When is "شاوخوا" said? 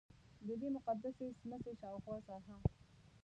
1.81-2.15